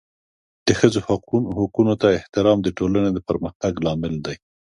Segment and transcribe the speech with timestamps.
[0.67, 0.99] د ښځو
[1.57, 4.35] حقونو ته احترام د ټولنې د پرمختګ لامل دی.